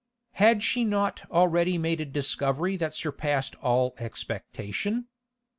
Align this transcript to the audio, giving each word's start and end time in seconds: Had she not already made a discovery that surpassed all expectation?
Had 0.31 0.63
she 0.63 0.83
not 0.83 1.29
already 1.29 1.77
made 1.77 2.01
a 2.01 2.05
discovery 2.05 2.75
that 2.75 2.95
surpassed 2.95 3.53
all 3.57 3.93
expectation? 3.99 5.05